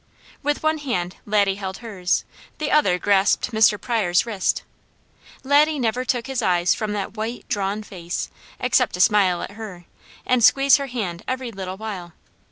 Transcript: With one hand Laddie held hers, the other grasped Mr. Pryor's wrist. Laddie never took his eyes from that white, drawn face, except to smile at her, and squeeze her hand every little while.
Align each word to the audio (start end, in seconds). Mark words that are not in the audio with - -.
With 0.41 0.63
one 0.63 0.79
hand 0.79 1.17
Laddie 1.27 1.57
held 1.61 1.77
hers, 1.85 2.25
the 2.57 2.71
other 2.71 2.97
grasped 2.97 3.51
Mr. 3.51 3.79
Pryor's 3.79 4.25
wrist. 4.25 4.63
Laddie 5.43 5.77
never 5.77 6.03
took 6.03 6.25
his 6.25 6.41
eyes 6.41 6.73
from 6.73 6.93
that 6.93 7.15
white, 7.15 7.47
drawn 7.47 7.83
face, 7.83 8.31
except 8.59 8.95
to 8.95 8.99
smile 8.99 9.43
at 9.43 9.51
her, 9.51 9.85
and 10.25 10.43
squeeze 10.43 10.77
her 10.77 10.87
hand 10.87 11.21
every 11.27 11.51
little 11.51 11.77
while. 11.77 12.13